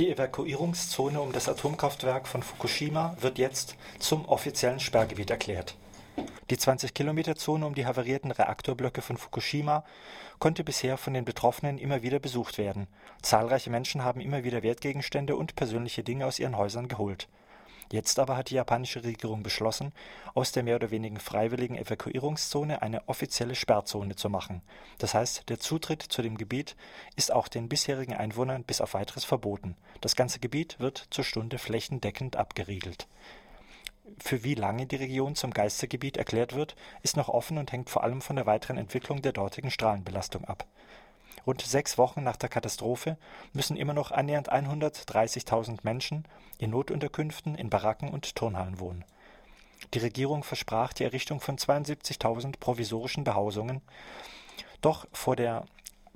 [0.00, 5.76] Die Evakuierungszone um das Atomkraftwerk von Fukushima wird jetzt zum offiziellen Sperrgebiet erklärt.
[6.48, 9.84] Die 20-Kilometer-Zone um die havarierten Reaktorblöcke von Fukushima
[10.38, 12.86] konnte bisher von den Betroffenen immer wieder besucht werden.
[13.20, 17.28] Zahlreiche Menschen haben immer wieder Wertgegenstände und persönliche Dinge aus ihren Häusern geholt.
[17.92, 19.92] Jetzt aber hat die japanische Regierung beschlossen,
[20.34, 24.62] aus der mehr oder weniger freiwilligen Evakuierungszone eine offizielle Sperrzone zu machen.
[24.98, 26.76] Das heißt, der Zutritt zu dem Gebiet
[27.16, 29.76] ist auch den bisherigen Einwohnern bis auf weiteres verboten.
[30.00, 33.08] Das ganze Gebiet wird zur Stunde flächendeckend abgeriegelt.
[34.18, 38.04] Für wie lange die Region zum Geistergebiet erklärt wird, ist noch offen und hängt vor
[38.04, 40.64] allem von der weiteren Entwicklung der dortigen Strahlenbelastung ab.
[41.46, 43.16] Rund sechs Wochen nach der Katastrophe
[43.52, 46.24] müssen immer noch annähernd 130.000 Menschen
[46.58, 49.04] in Notunterkünften, in Baracken und Turnhallen wohnen.
[49.94, 53.80] Die Regierung versprach die Errichtung von 72.000 provisorischen Behausungen,
[54.80, 55.64] doch vor, der,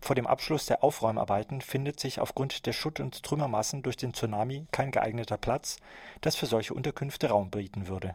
[0.01, 4.67] vor dem Abschluss der Aufräumarbeiten findet sich aufgrund der Schutt- und Trümmermassen durch den Tsunami
[4.71, 5.79] kein geeigneter Platz,
[6.21, 8.15] das für solche Unterkünfte Raum bieten würde.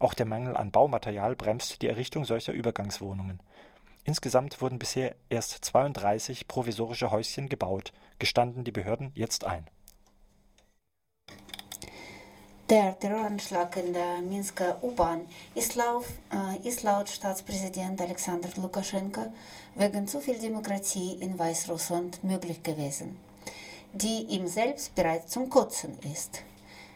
[0.00, 3.40] Auch der Mangel an Baumaterial bremst die Errichtung solcher Übergangswohnungen.
[4.04, 9.66] Insgesamt wurden bisher erst 32 provisorische Häuschen gebaut, gestanden die Behörden jetzt ein.
[12.70, 19.32] Der Terroranschlag in der Minsker U-Bahn ist, äh, ist, laut Staatspräsident Alexander Lukaschenko
[19.74, 23.18] wegen zu viel Demokratie in Weißrussland möglich gewesen,
[23.92, 26.42] die ihm selbst bereits zum Kotzen ist.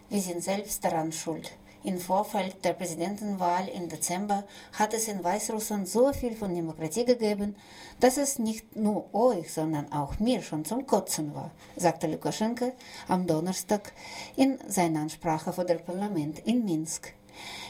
[0.09, 1.53] Wir sind selbst daran schuld.
[1.85, 7.55] Im Vorfeld der Präsidentenwahl im Dezember hat es in Weißrussland so viel von Demokratie gegeben,
[8.01, 12.73] dass es nicht nur euch, sondern auch mir schon zum Kotzen war, sagte Lukaschenko
[13.07, 13.93] am Donnerstag
[14.35, 17.15] in seiner Ansprache vor dem Parlament in Minsk.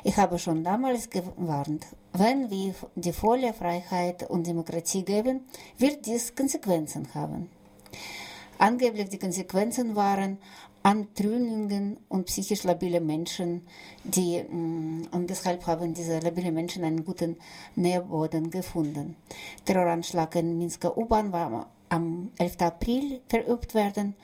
[0.04, 6.34] Ich habe schon damals gewarnt, wenn wir die volle Freiheit und Demokratie geben, wird dies
[6.34, 7.50] Konsequenzen haben.
[8.56, 10.38] Angeblich die Konsequenzen waren
[10.88, 13.66] Antrünnungen und psychisch labile Menschen,
[14.04, 17.36] die, mm, und deshalb haben diese labile Menschen einen guten
[17.76, 19.14] Nährboden gefunden.
[19.66, 22.62] Terroranschlag in Minsker U-Bahn war am 11.
[22.62, 24.14] April verübt werden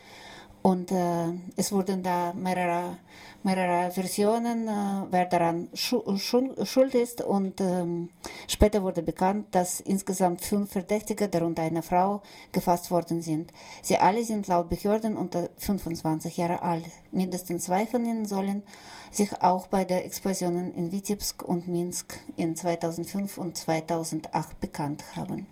[0.65, 1.27] und äh,
[1.57, 2.97] es wurden da mehrere,
[3.43, 7.21] mehrere Versionen, äh, wer daran schu schuld ist.
[7.21, 8.09] Und ähm,
[8.49, 13.53] später wurde bekannt, dass insgesamt fünf Verdächtige, darunter eine Frau, gefasst worden sind.
[13.83, 16.87] Sie alle sind laut Behörden unter 25 Jahre alt.
[17.13, 18.63] Mindestens zwei von ihnen sollen
[19.11, 25.47] sich auch bei den Explosionen in Vitebsk und Minsk in 2005 und 2008 bekannt haben.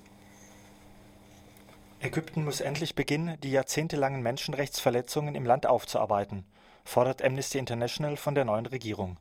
[2.03, 6.45] Ägypten muss endlich beginnen, die jahrzehntelangen Menschenrechtsverletzungen im Land aufzuarbeiten,
[6.85, 9.19] fordert Amnesty International von der neuen Regierung.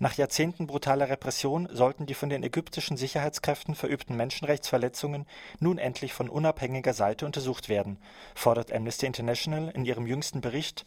[0.00, 5.24] Nach Jahrzehnten brutaler Repression sollten die von den ägyptischen Sicherheitskräften verübten Menschenrechtsverletzungen
[5.60, 7.98] nun endlich von unabhängiger Seite untersucht werden,
[8.34, 10.84] fordert Amnesty International in ihrem jüngsten Bericht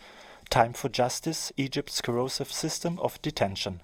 [0.49, 3.81] Time for Justice Egypt's Corrosive System of Detention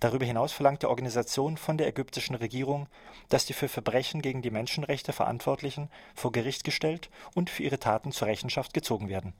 [0.00, 2.86] Darüber hinaus verlangt die Organisation von der ägyptischen Regierung,
[3.28, 8.12] dass die für Verbrechen gegen die Menschenrechte Verantwortlichen vor Gericht gestellt und für ihre Taten
[8.12, 9.32] zur Rechenschaft gezogen werden.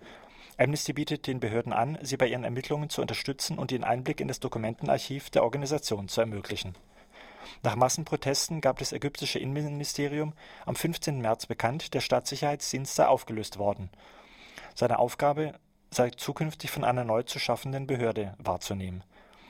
[0.57, 4.27] Amnesty bietet den Behörden an, sie bei ihren Ermittlungen zu unterstützen und den Einblick in
[4.27, 6.75] das Dokumentenarchiv der Organisation zu ermöglichen.
[7.63, 10.33] Nach Massenprotesten gab das ägyptische Innenministerium
[10.67, 11.21] am 15.
[11.21, 13.91] März bekannt, der Staatssicherheitsdienst sei aufgelöst worden.
[14.75, 15.55] Seine Aufgabe
[15.91, 19.05] sei zukünftig von einer neu zu schaffenden Behörde wahrzunehmen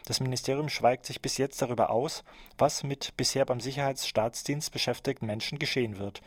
[0.09, 2.25] das Ministerium schweigt sich bis jetzt darüber aus,
[2.57, 6.23] was mit bisher beim Sicherheitsstaatsdienst beschäftigten Menschen geschehen wird,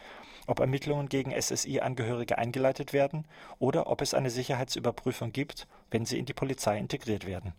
[0.45, 3.25] ob Ermittlungen gegen SSI-Angehörige eingeleitet werden
[3.57, 7.53] oder ob es eine Sicherheitsüberprüfung gibt, wenn sie in die Polizei integriert werden.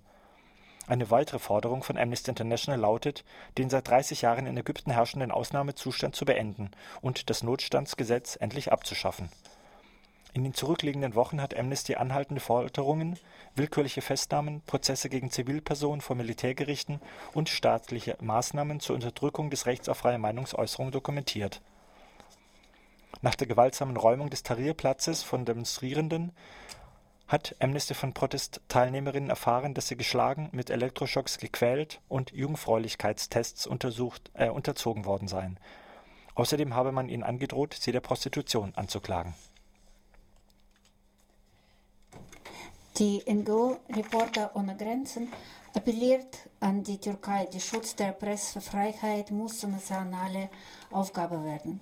[0.87, 3.25] Eine weitere Forderung von Amnesty International lautet,
[3.59, 9.29] den seit 30 Jahren in Ägypten herrschenden Ausnahmezustand zu beenden und das Notstandsgesetz endlich abzuschaffen
[10.35, 13.19] in den zurückliegenden Wochen hat Amnesty anhaltende Folterungen,
[13.55, 17.01] willkürliche Festnahmen, Prozesse gegen Zivilpersonen vor Militärgerichten
[17.35, 21.61] und staatliche Maßnahmen zur Unterdrückung des Rechts auf freie Meinungsäußerung dokumentiert.
[23.21, 26.33] Nach der gewaltsamen Räumung des Tahrirplatzes von Demonstrierenden
[27.29, 35.05] hat Amnesty von Protestteilnehmerinnen erfahren, dass sie geschlagen, mit Elektroschocks gequält und Jungfräulichkeitstests äh, unterzogen
[35.05, 35.59] worden seien.
[36.35, 39.35] Außerdem habe man ihnen angedroht, sie der Prostitution anzuklagen
[43.03, 45.27] Die NGO Reporter ohne Grenzen
[45.75, 50.49] appelliert an die Türkei, die Schutz der Pressefreiheit muss zur nationalen
[50.93, 51.81] Aufgabe werden.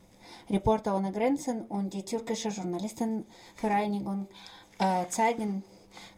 [0.48, 4.28] Reporter ohne Grenzen und die türkische Journalistenvereinigung
[4.78, 5.62] äh, zeigen,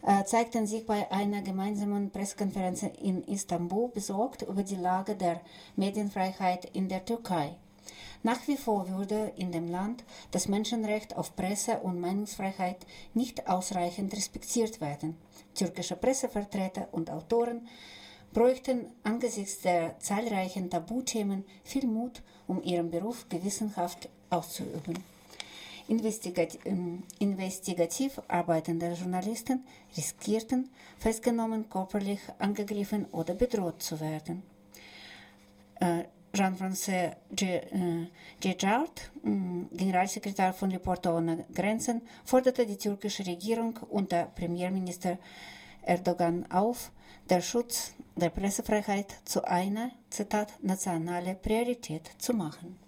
[0.03, 5.41] äh, zeigten sich bei einer gemeinsamen Pressekonferenz in Istanbul besorgt über die Lage der
[5.75, 7.57] Medienfreiheit in der Türkei.
[8.23, 14.15] Nach wie vor würde in dem Land das Menschenrecht auf Presse- und Meinungsfreiheit nicht ausreichend
[14.15, 15.17] respektiert werden.
[15.53, 17.67] Türkische Pressevertreter und Autoren
[18.31, 25.03] bräuchten angesichts der zahlreichen Tabuthemen viel Mut, um ihren Beruf gewissenhaft auszuüben.
[25.89, 29.65] Investigat ähm, investigativ arbeitende Journalisten
[29.97, 34.43] riskierten, festgenommen, körperlich angegriffen oder bedroht zu werden.
[35.81, 37.15] Äh, Jean-François
[38.39, 39.29] Gejard, äh,
[39.77, 45.19] Generalsekretär von Reporter ohne Grenzen, forderte die türkische Regierung unter Premierminister
[45.83, 46.91] Erdogan auf,
[47.29, 52.79] der Schutz der Pressefreiheit zu einer, Zitat, nationale Priorität zu machen.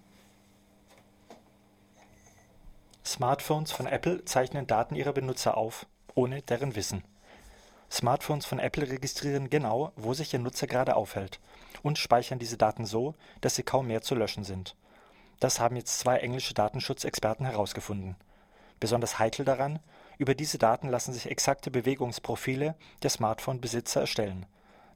[3.05, 7.03] Smartphones von Apple zeichnen Daten ihrer Benutzer auf, ohne deren Wissen.
[7.95, 11.39] Smartphones von Apple registrieren genau, wo sich ihr Nutzer gerade aufhält
[11.81, 14.75] und speichern diese Daten so, dass sie kaum mehr zu löschen sind.
[15.39, 18.17] Das haben jetzt zwei englische Datenschutzexperten herausgefunden.
[18.81, 19.79] Besonders heikel daran,
[20.17, 24.45] über diese Daten lassen sich exakte Bewegungsprofile der Smartphone-Besitzer erstellen.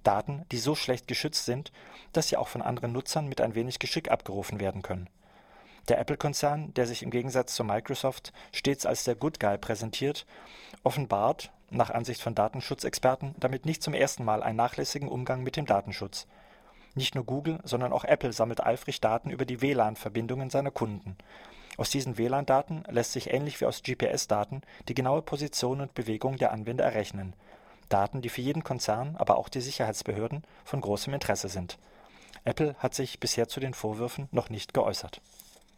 [0.04, 1.72] Daten, die so schlecht geschützt sind,
[2.12, 5.10] dass sie auch von anderen Nutzern mit ein wenig Geschick abgerufen werden können.
[5.88, 10.26] Der Apple-Konzern, der sich im Gegensatz zu Microsoft stets als der Good Guy präsentiert,
[10.84, 15.66] offenbart, nach Ansicht von Datenschutzexperten, damit nicht zum ersten Mal einen nachlässigen Umgang mit dem
[15.66, 16.28] Datenschutz.
[16.96, 21.16] Nicht nur Google, sondern auch Apple sammelt eifrig Daten über die WLAN-Verbindungen seiner Kunden.
[21.78, 26.52] Aus diesen WLAN-Daten lässt sich ähnlich wie aus GPS-Daten die genaue Position und Bewegung der
[26.52, 27.34] Anwender errechnen.
[27.88, 31.78] Daten, die für jeden Konzern, aber auch die Sicherheitsbehörden von großem Interesse sind.
[32.44, 35.22] Apple hat sich bisher zu den Vorwürfen noch nicht geäußert